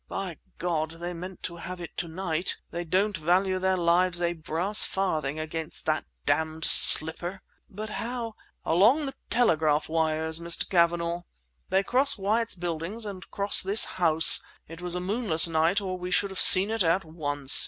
By 0.07 0.39
God! 0.57 0.99
They 0.99 1.13
meant 1.13 1.43
to 1.43 1.57
have 1.57 1.79
it 1.79 1.95
to 1.97 2.07
night! 2.07 2.57
They 2.71 2.83
don't 2.83 3.15
value 3.15 3.59
their 3.59 3.77
lives 3.77 4.19
a 4.19 4.33
brass 4.33 4.83
farthing 4.83 5.37
against 5.37 5.85
that 5.85 6.05
damned 6.25 6.65
slipper!" 6.65 7.43
"But 7.69 7.91
how—" 7.91 8.33
"Along 8.65 9.05
the 9.05 9.13
telegraph 9.29 9.87
wires, 9.87 10.39
Mr. 10.39 10.67
Cavanagh! 10.67 11.21
They 11.69 11.83
cross 11.83 12.17
Wyatt's 12.17 12.55
Buildings 12.55 13.05
and 13.05 13.29
cross 13.29 13.61
this 13.61 13.85
house. 14.01 14.41
It 14.67 14.81
was 14.81 14.95
a 14.95 14.99
moonless 14.99 15.47
night 15.47 15.81
or 15.81 15.99
we 15.99 16.09
should 16.09 16.31
have 16.31 16.41
seen 16.41 16.71
it 16.71 16.81
at 16.81 17.05
once! 17.05 17.59